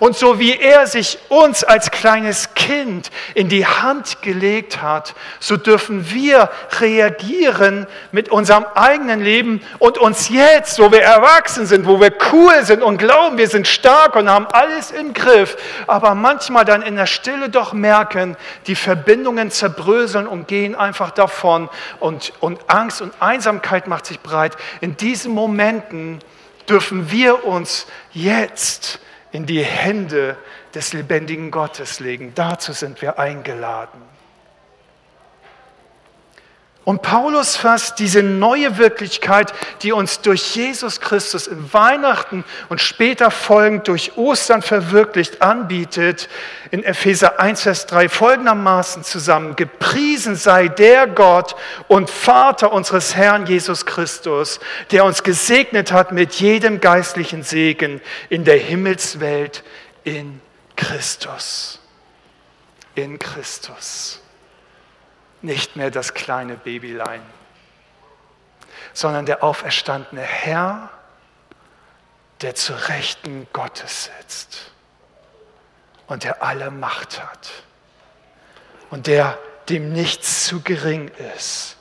Und 0.00 0.16
so 0.16 0.40
wie 0.40 0.58
er 0.58 0.88
sich 0.88 1.18
uns 1.28 1.62
als 1.62 1.92
kleines 1.92 2.53
Kind 2.64 3.10
in 3.34 3.50
die 3.50 3.66
Hand 3.66 4.22
gelegt 4.22 4.80
hat, 4.80 5.14
so 5.38 5.58
dürfen 5.58 6.10
wir 6.10 6.50
reagieren 6.80 7.86
mit 8.10 8.30
unserem 8.30 8.64
eigenen 8.74 9.20
Leben 9.20 9.60
und 9.78 9.98
uns 9.98 10.30
jetzt, 10.30 10.78
wo 10.78 10.90
wir 10.90 11.02
erwachsen 11.02 11.66
sind, 11.66 11.86
wo 11.86 12.00
wir 12.00 12.10
cool 12.32 12.64
sind 12.64 12.82
und 12.82 12.96
glauben, 12.96 13.36
wir 13.36 13.48
sind 13.48 13.68
stark 13.68 14.16
und 14.16 14.30
haben 14.30 14.46
alles 14.46 14.92
im 14.92 15.12
Griff, 15.12 15.58
aber 15.86 16.14
manchmal 16.14 16.64
dann 16.64 16.80
in 16.80 16.96
der 16.96 17.04
Stille 17.04 17.50
doch 17.50 17.74
merken, 17.74 18.34
die 18.66 18.76
Verbindungen 18.76 19.50
zerbröseln 19.50 20.26
und 20.26 20.48
gehen 20.48 20.74
einfach 20.74 21.10
davon 21.10 21.68
und, 22.00 22.32
und 22.40 22.58
Angst 22.68 23.02
und 23.02 23.12
Einsamkeit 23.20 23.88
macht 23.88 24.06
sich 24.06 24.20
breit. 24.20 24.56
In 24.80 24.96
diesen 24.96 25.34
Momenten 25.34 26.20
dürfen 26.66 27.10
wir 27.10 27.44
uns 27.44 27.86
jetzt 28.12 29.00
in 29.34 29.46
die 29.46 29.64
Hände 29.64 30.36
des 30.76 30.92
lebendigen 30.92 31.50
Gottes 31.50 31.98
legen. 31.98 32.30
Dazu 32.36 32.72
sind 32.72 33.02
wir 33.02 33.18
eingeladen. 33.18 34.00
Und 36.84 37.00
Paulus 37.00 37.56
fasst 37.56 37.98
diese 37.98 38.22
neue 38.22 38.76
Wirklichkeit, 38.76 39.54
die 39.80 39.92
uns 39.92 40.20
durch 40.20 40.54
Jesus 40.54 41.00
Christus 41.00 41.46
in 41.46 41.72
Weihnachten 41.72 42.44
und 42.68 42.78
später 42.78 43.30
folgend 43.30 43.88
durch 43.88 44.18
Ostern 44.18 44.60
verwirklicht, 44.60 45.40
anbietet, 45.40 46.28
in 46.70 46.84
Epheser 46.84 47.40
1, 47.40 47.62
Vers 47.62 47.86
3 47.86 48.10
folgendermaßen 48.10 49.02
zusammen. 49.02 49.56
Gepriesen 49.56 50.36
sei 50.36 50.68
der 50.68 51.06
Gott 51.06 51.56
und 51.88 52.10
Vater 52.10 52.70
unseres 52.70 53.16
Herrn 53.16 53.46
Jesus 53.46 53.86
Christus, 53.86 54.60
der 54.90 55.06
uns 55.06 55.22
gesegnet 55.22 55.90
hat 55.90 56.12
mit 56.12 56.34
jedem 56.34 56.80
geistlichen 56.80 57.44
Segen 57.44 58.02
in 58.28 58.44
der 58.44 58.58
Himmelswelt 58.58 59.64
in 60.02 60.42
Christus. 60.76 61.80
In 62.94 63.18
Christus 63.18 64.20
nicht 65.44 65.76
mehr 65.76 65.90
das 65.90 66.14
kleine 66.14 66.56
Babylein, 66.56 67.22
sondern 68.92 69.26
der 69.26 69.42
auferstandene 69.44 70.22
Herr, 70.22 70.90
der 72.40 72.54
zu 72.54 72.72
Rechten 72.88 73.46
Gottes 73.52 74.10
sitzt 74.18 74.72
und 76.06 76.24
der 76.24 76.42
alle 76.42 76.70
Macht 76.70 77.22
hat 77.22 77.50
und 78.90 79.06
der 79.06 79.38
dem 79.68 79.92
nichts 79.92 80.46
zu 80.46 80.60
gering 80.60 81.10
ist 81.36 81.76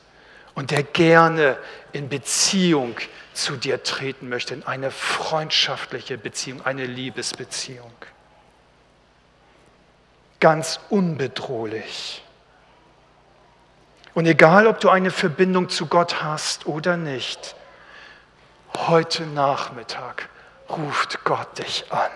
und 0.55 0.71
der 0.71 0.83
gerne 0.83 1.57
in 1.91 2.09
Beziehung 2.09 2.95
zu 3.33 3.57
dir 3.57 3.83
treten 3.83 4.29
möchte, 4.29 4.53
in 4.53 4.63
eine 4.63 4.91
freundschaftliche 4.91 6.17
Beziehung, 6.17 6.65
eine 6.65 6.85
Liebesbeziehung. 6.85 7.91
Ganz 10.39 10.79
unbedrohlich. 10.89 12.22
Und 14.13 14.25
egal, 14.27 14.67
ob 14.67 14.79
du 14.79 14.89
eine 14.89 15.11
Verbindung 15.11 15.69
zu 15.69 15.87
Gott 15.87 16.21
hast 16.21 16.67
oder 16.67 16.97
nicht, 16.97 17.55
heute 18.75 19.25
Nachmittag 19.25 20.29
ruft 20.69 21.23
Gott 21.23 21.57
dich 21.57 21.85
an. 21.91 22.11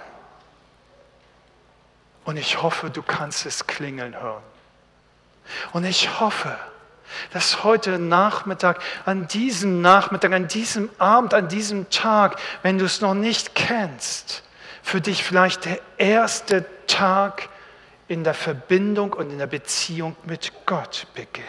Und 2.25 2.37
ich 2.37 2.61
hoffe, 2.61 2.89
du 2.89 3.01
kannst 3.01 3.45
es 3.45 3.67
klingeln 3.67 4.19
hören. 4.19 4.43
Und 5.71 5.85
ich 5.85 6.19
hoffe, 6.19 6.57
dass 7.31 7.63
heute 7.63 7.99
Nachmittag, 7.99 8.81
an 9.05 9.27
diesem 9.27 9.81
Nachmittag, 9.81 10.33
an 10.33 10.47
diesem 10.47 10.89
Abend, 10.97 11.33
an 11.33 11.47
diesem 11.47 11.89
Tag, 11.89 12.37
wenn 12.63 12.77
du 12.77 12.85
es 12.85 13.01
noch 13.01 13.13
nicht 13.13 13.55
kennst, 13.55 14.43
für 14.83 15.01
dich 15.01 15.23
vielleicht 15.23 15.65
der 15.65 15.79
erste 15.97 16.65
Tag 16.85 17.49
in 18.07 18.23
der 18.23 18.33
Verbindung 18.33 19.13
und 19.13 19.31
in 19.31 19.37
der 19.37 19.47
Beziehung 19.47 20.15
mit 20.25 20.51
Gott 20.65 21.07
beginnt. 21.13 21.47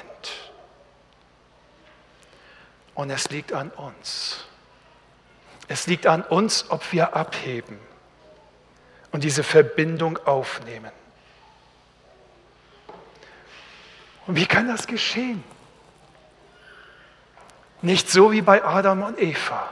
Und 2.99 3.11
es 3.11 3.31
liegt 3.31 3.53
an 3.53 3.71
uns. 3.71 4.45
Es 5.69 5.87
liegt 5.87 6.09
an 6.09 6.23
uns, 6.23 6.69
ob 6.69 6.91
wir 6.93 7.15
abheben 7.15 7.79
und 9.13 9.23
diese 9.23 9.45
Verbindung 9.45 10.19
aufnehmen. 10.27 10.91
Und 14.27 14.35
wie 14.35 14.47
kann 14.47 14.67
das 14.67 14.89
geschehen? 14.89 15.45
Nicht 17.83 18.11
so 18.11 18.33
wie 18.33 18.43
bei 18.43 18.65
Adam 18.65 19.05
und 19.05 19.21
Eva, 19.21 19.69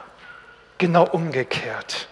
genau 0.78 1.02
umgekehrt 1.08 2.06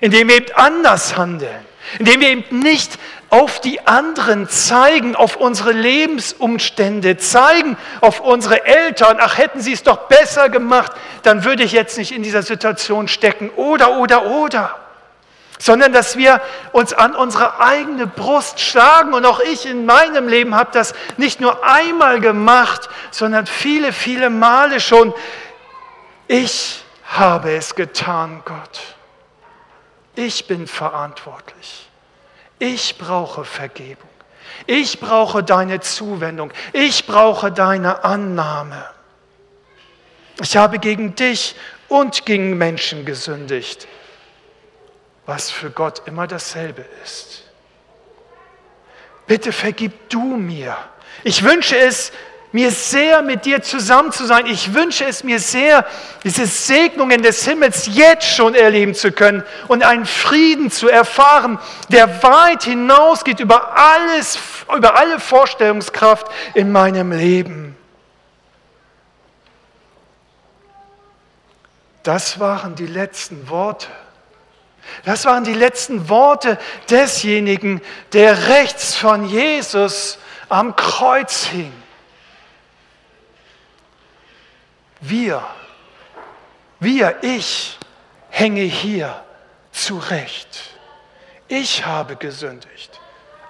indem 0.00 0.28
wir 0.28 0.36
eben 0.36 0.52
anders 0.54 1.16
handeln, 1.16 1.64
indem 1.98 2.20
wir 2.20 2.28
eben 2.28 2.60
nicht 2.60 2.98
auf 3.30 3.60
die 3.60 3.86
anderen 3.86 4.48
zeigen, 4.48 5.14
auf 5.14 5.36
unsere 5.36 5.72
Lebensumstände 5.72 7.18
zeigen, 7.18 7.76
auf 8.00 8.20
unsere 8.20 8.64
Eltern, 8.64 9.18
ach 9.20 9.36
hätten 9.36 9.60
sie 9.60 9.72
es 9.72 9.82
doch 9.82 10.08
besser 10.08 10.48
gemacht, 10.48 10.92
dann 11.22 11.44
würde 11.44 11.62
ich 11.62 11.72
jetzt 11.72 11.98
nicht 11.98 12.12
in 12.12 12.22
dieser 12.22 12.42
Situation 12.42 13.08
stecken 13.08 13.50
oder, 13.50 13.98
oder, 13.98 14.26
oder. 14.26 14.76
Sondern 15.58 15.92
dass 15.92 16.16
wir 16.16 16.40
uns 16.72 16.92
an 16.92 17.16
unsere 17.16 17.60
eigene 17.60 18.06
Brust 18.06 18.60
schlagen. 18.60 19.12
Und 19.12 19.26
auch 19.26 19.40
ich 19.40 19.66
in 19.66 19.86
meinem 19.86 20.28
Leben 20.28 20.54
habe 20.54 20.70
das 20.72 20.94
nicht 21.16 21.40
nur 21.40 21.64
einmal 21.64 22.20
gemacht, 22.20 22.88
sondern 23.10 23.46
viele, 23.46 23.92
viele 23.92 24.30
Male 24.30 24.78
schon. 24.78 25.12
Ich 26.28 26.84
habe 27.04 27.56
es 27.56 27.74
getan, 27.74 28.42
Gott. 28.44 28.97
Ich 30.18 30.48
bin 30.48 30.66
verantwortlich. 30.66 31.88
Ich 32.58 32.98
brauche 32.98 33.44
Vergebung. 33.44 34.10
Ich 34.66 34.98
brauche 34.98 35.44
deine 35.44 35.78
Zuwendung. 35.78 36.52
Ich 36.72 37.06
brauche 37.06 37.52
deine 37.52 38.02
Annahme. 38.02 38.84
Ich 40.40 40.56
habe 40.56 40.80
gegen 40.80 41.14
dich 41.14 41.54
und 41.86 42.26
gegen 42.26 42.58
Menschen 42.58 43.04
gesündigt, 43.04 43.86
was 45.24 45.52
für 45.52 45.70
Gott 45.70 46.02
immer 46.06 46.26
dasselbe 46.26 46.84
ist. 47.04 47.44
Bitte 49.28 49.52
vergib 49.52 50.10
du 50.10 50.36
mir. 50.36 50.76
Ich 51.22 51.44
wünsche 51.44 51.78
es 51.78 52.10
mir 52.52 52.70
sehr, 52.70 53.22
mit 53.22 53.44
dir 53.44 53.62
zusammen 53.62 54.10
zu 54.10 54.24
sein. 54.24 54.46
Ich 54.46 54.72
wünsche 54.74 55.04
es 55.04 55.22
mir 55.22 55.38
sehr, 55.38 55.84
diese 56.24 56.46
Segnungen 56.46 57.22
des 57.22 57.44
Himmels 57.44 57.88
jetzt 57.92 58.26
schon 58.26 58.54
erleben 58.54 58.94
zu 58.94 59.12
können 59.12 59.44
und 59.68 59.82
einen 59.82 60.06
Frieden 60.06 60.70
zu 60.70 60.88
erfahren, 60.88 61.58
der 61.90 62.22
weit 62.22 62.64
hinausgeht 62.64 63.40
über 63.40 63.76
alles, 63.76 64.38
über 64.74 64.98
alle 64.98 65.20
Vorstellungskraft 65.20 66.26
in 66.54 66.72
meinem 66.72 67.12
Leben. 67.12 67.76
Das 72.02 72.40
waren 72.40 72.74
die 72.74 72.86
letzten 72.86 73.50
Worte. 73.50 73.88
Das 75.04 75.26
waren 75.26 75.44
die 75.44 75.52
letzten 75.52 76.08
Worte 76.08 76.58
desjenigen, 76.88 77.82
der 78.14 78.48
rechts 78.48 78.96
von 78.96 79.26
Jesus 79.26 80.18
am 80.48 80.74
Kreuz 80.76 81.44
hing. 81.44 81.72
Wir, 85.00 85.46
wir, 86.80 87.18
ich 87.22 87.78
hänge 88.30 88.62
hier 88.62 89.22
zurecht. 89.72 90.70
Ich 91.48 91.86
habe 91.86 92.16
gesündigt, 92.16 93.00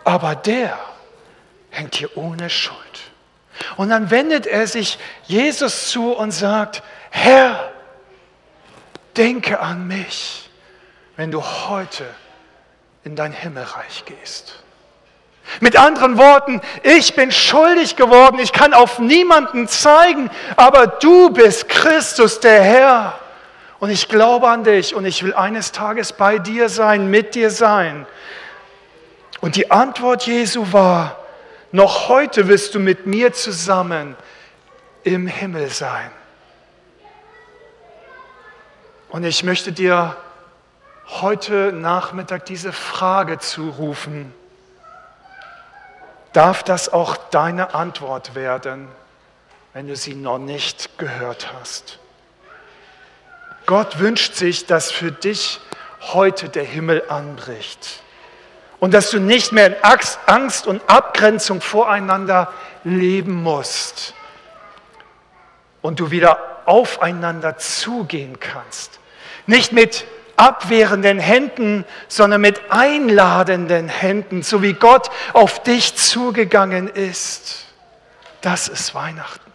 aber 0.05 0.37
der 0.37 0.79
hängt 1.71 1.97
hier 1.97 2.17
ohne 2.17 2.49
Schuld. 2.51 2.79
Und 3.77 3.89
dann 3.89 4.11
wendet 4.11 4.47
er 4.47 4.67
sich 4.67 4.99
Jesus 5.25 5.91
zu 5.91 6.13
und 6.13 6.31
sagt, 6.31 6.83
Herr, 7.11 7.73
denke 9.17 9.59
an 9.59 9.87
mich, 9.89 10.49
wenn 11.17 11.31
du 11.31 11.43
heute 11.43 12.07
in 13.03 13.17
dein 13.17 13.33
Himmelreich 13.33 14.05
gehst. 14.05 14.63
Mit 15.61 15.77
anderen 15.77 16.19
Worten, 16.19 16.61
ich 16.83 17.15
bin 17.15 17.33
schuldig 17.33 17.97
geworden, 17.97 18.39
ich 18.39 18.53
kann 18.53 18.75
auf 18.75 18.99
niemanden 18.99 19.67
zeigen, 19.67 20.31
aber 20.57 20.87
du 20.87 21.31
bist 21.31 21.69
Christus, 21.69 22.41
der 22.41 22.63
Herr. 22.63 23.19
Und 23.81 23.91
ich 23.91 24.09
glaube 24.09 24.49
an 24.49 24.65
dich 24.65 24.95
und 24.95 25.05
ich 25.05 25.23
will 25.23 25.35
eines 25.35 25.73
Tages 25.73 26.13
bei 26.13 26.39
dir 26.39 26.69
sein, 26.69 27.11
mit 27.11 27.35
dir 27.35 27.51
sein. 27.51 28.07
Und 29.41 29.57
die 29.57 29.71
Antwort 29.71 30.27
Jesu 30.27 30.73
war, 30.73 31.17
noch 31.71 32.09
heute 32.09 32.49
wirst 32.49 32.75
du 32.75 32.81
mit 32.81 33.07
mir 33.07 33.33
zusammen 33.33 34.17
im 35.05 35.27
Himmel 35.27 35.69
sein. 35.71 36.11
Und 39.11 39.25
ich 39.25 39.43
möchte 39.45 39.73
dir 39.73 40.17
heute 41.07 41.73
Nachmittag 41.73 42.45
diese 42.47 42.73
Frage 42.73 43.39
zurufen. 43.39 44.35
Darf 46.33 46.62
das 46.62 46.93
auch 46.93 47.17
deine 47.17 47.75
Antwort 47.75 48.35
werden, 48.35 48.88
wenn 49.73 49.88
du 49.88 49.97
sie 49.97 50.14
noch 50.14 50.38
nicht 50.38 50.99
gehört 50.99 51.53
hast? 51.55 51.99
Gott 53.67 53.99
wünscht 53.99 54.35
sich, 54.35 54.67
dass 54.67 54.91
für 54.91 55.12
dich 55.12 55.61
heute 56.01 56.49
der 56.49 56.64
Himmel 56.64 57.03
anbricht 57.09 58.03
und 58.81 58.95
dass 58.95 59.11
du 59.11 59.19
nicht 59.19 59.53
mehr 59.53 59.67
in 59.67 59.77
Angst 60.27 60.67
und 60.67 60.81
Abgrenzung 60.88 61.61
voreinander 61.61 62.53
leben 62.85 63.35
musst 63.35 64.14
und 65.83 66.01
du 66.01 66.11
wieder 66.11 66.62
aufeinander 66.67 67.59
zugehen 67.59 68.38
kannst. 68.41 69.01
Nicht 69.47 69.73
mit 69.73 70.05
abwehrenden 70.38 71.18
Händen, 71.18 71.85
sondern 72.09 72.40
mit 72.40 72.70
einladenden 72.70 73.88
Händen, 73.88 74.42
so 74.42 74.62
wie 74.62 74.72
Gott 74.72 75.11
auf 75.33 75.62
dich 75.62 75.96
zugegangen 75.96 76.88
ist. 76.88 77.66
Das 78.40 78.68
ist 78.68 78.94
Weihnachten. 78.94 79.48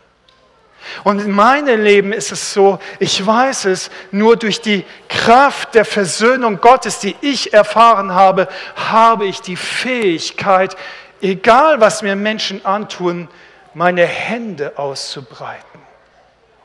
Und 1.04 1.20
in 1.20 1.32
meinem 1.32 1.82
Leben 1.82 2.12
ist 2.12 2.32
es 2.32 2.54
so, 2.54 2.80
ich 3.00 3.26
weiß 3.26 3.66
es, 3.66 3.90
nur 4.12 4.36
durch 4.36 4.62
die 4.62 4.86
Kraft 5.08 5.76
der 5.76 5.86
Versöhnung 5.86 6.60
Gottes, 6.60 7.00
die 7.00 7.16
ich 7.22 7.54
erfahren 7.54 8.14
habe, 8.14 8.48
habe 8.76 9.26
ich 9.26 9.42
die 9.42 9.56
Fähigkeit, 9.56 10.76
egal 11.22 11.80
was 11.80 12.02
mir 12.02 12.16
Menschen 12.16 12.66
antun, 12.66 13.30
meine 13.74 14.06
Hände 14.06 14.78
auszubreiten 14.78 15.80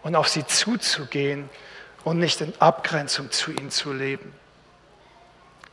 und 0.02 0.16
auf 0.16 0.28
sie 0.28 0.44
zuzugehen 0.46 1.48
und 2.04 2.18
nicht 2.18 2.40
in 2.40 2.52
Abgrenzung 2.58 3.30
zu 3.30 3.50
ihnen 3.50 3.70
zu 3.70 3.92
leben. 3.92 4.34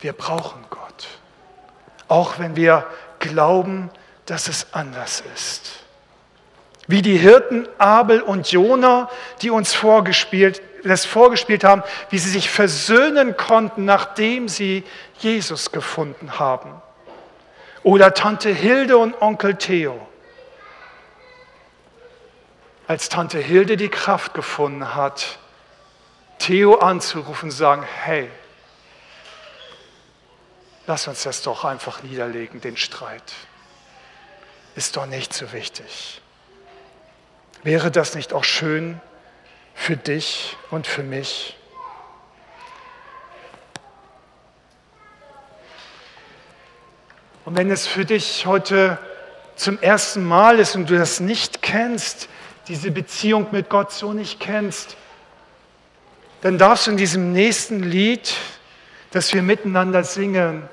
Wir 0.00 0.12
brauchen 0.12 0.64
Gott, 0.70 1.08
auch 2.08 2.38
wenn 2.38 2.56
wir 2.56 2.86
glauben, 3.18 3.90
dass 4.26 4.48
es 4.48 4.72
anders 4.72 5.22
ist. 5.34 5.80
Wie 6.88 7.02
die 7.02 7.16
Hirten 7.16 7.68
Abel 7.78 8.20
und 8.20 8.50
Jona, 8.52 9.10
die 9.42 9.50
uns 9.50 9.74
vorgespielt, 9.74 10.62
das 10.84 11.04
vorgespielt 11.04 11.64
haben, 11.64 11.82
wie 12.10 12.18
sie 12.18 12.30
sich 12.30 12.48
versöhnen 12.48 13.36
konnten, 13.36 13.84
nachdem 13.84 14.48
sie 14.48 14.84
Jesus 15.18 15.72
gefunden 15.72 16.38
haben. 16.38 16.70
Oder 17.82 18.14
Tante 18.14 18.50
Hilde 18.50 18.98
und 18.98 19.20
Onkel 19.20 19.56
Theo. 19.56 20.06
Als 22.86 23.08
Tante 23.08 23.38
Hilde 23.38 23.76
die 23.76 23.88
Kraft 23.88 24.34
gefunden 24.34 24.94
hat, 24.94 25.38
Theo 26.38 26.76
anzurufen 26.76 27.50
und 27.50 27.56
sagen, 27.56 27.82
hey, 28.04 28.30
lass 30.86 31.08
uns 31.08 31.22
das 31.22 31.42
doch 31.42 31.64
einfach 31.64 32.02
niederlegen, 32.02 32.60
den 32.60 32.76
Streit. 32.76 33.32
Ist 34.74 34.96
doch 34.96 35.06
nicht 35.06 35.32
so 35.32 35.52
wichtig. 35.52 36.20
Wäre 37.62 37.90
das 37.90 38.14
nicht 38.14 38.32
auch 38.32 38.44
schön 38.44 39.00
für 39.74 39.96
dich 39.96 40.56
und 40.70 40.86
für 40.86 41.02
mich? 41.02 41.56
Und 47.44 47.56
wenn 47.56 47.70
es 47.70 47.86
für 47.86 48.04
dich 48.04 48.44
heute 48.46 48.98
zum 49.54 49.80
ersten 49.80 50.24
Mal 50.24 50.58
ist 50.58 50.74
und 50.74 50.90
du 50.90 50.98
das 50.98 51.20
nicht 51.20 51.62
kennst, 51.62 52.28
diese 52.68 52.90
Beziehung 52.90 53.46
mit 53.52 53.70
Gott 53.70 53.92
so 53.92 54.12
nicht 54.12 54.40
kennst, 54.40 54.96
dann 56.40 56.58
darfst 56.58 56.86
du 56.86 56.92
in 56.92 56.96
diesem 56.96 57.32
nächsten 57.32 57.82
Lied, 57.82 58.34
das 59.10 59.32
wir 59.32 59.42
miteinander 59.42 60.04
singen, 60.04 60.68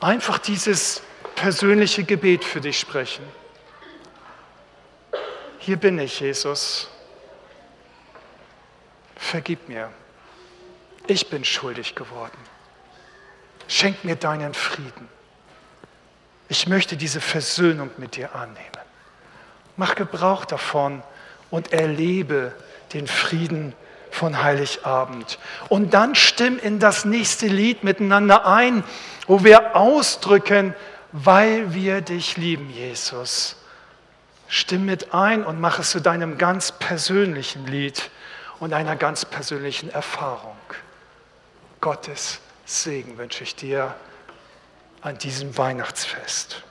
einfach 0.00 0.38
dieses 0.38 1.02
persönliche 1.34 2.04
Gebet 2.04 2.44
für 2.44 2.60
dich 2.60 2.78
sprechen. 2.78 3.24
Hier 5.58 5.76
bin 5.76 5.98
ich, 5.98 6.20
Jesus. 6.20 6.88
Vergib 9.16 9.68
mir. 9.68 9.90
Ich 11.06 11.28
bin 11.28 11.44
schuldig 11.44 11.94
geworden. 11.94 12.38
Schenk 13.68 14.04
mir 14.04 14.16
deinen 14.16 14.54
Frieden. 14.54 15.08
Ich 16.48 16.66
möchte 16.66 16.96
diese 16.96 17.20
Versöhnung 17.20 17.90
mit 17.98 18.16
dir 18.16 18.34
annehmen. 18.34 18.58
Mach 19.76 19.94
Gebrauch 19.94 20.44
davon 20.44 21.02
und 21.50 21.72
erlebe 21.72 22.52
den 22.92 23.06
Frieden 23.06 23.74
von 24.10 24.42
Heiligabend. 24.42 25.38
Und 25.68 25.94
dann 25.94 26.14
stimm 26.14 26.58
in 26.58 26.78
das 26.78 27.04
nächste 27.04 27.46
Lied 27.46 27.84
miteinander 27.84 28.46
ein, 28.46 28.84
wo 29.26 29.44
wir 29.44 29.76
ausdrücken, 29.76 30.74
weil 31.12 31.74
wir 31.74 32.00
dich 32.00 32.36
lieben, 32.36 32.70
Jesus. 32.70 33.56
Stimm 34.48 34.84
mit 34.84 35.14
ein 35.14 35.44
und 35.44 35.60
mach 35.60 35.78
es 35.78 35.90
zu 35.90 36.00
deinem 36.00 36.38
ganz 36.38 36.72
persönlichen 36.72 37.66
Lied 37.66 38.10
und 38.58 38.72
einer 38.72 38.96
ganz 38.96 39.24
persönlichen 39.24 39.90
Erfahrung. 39.90 40.56
Gottes 41.80 42.40
Segen 42.64 43.16
wünsche 43.16 43.44
ich 43.44 43.56
dir 43.56 43.94
an 45.00 45.18
diesem 45.18 45.56
Weihnachtsfest. 45.56 46.62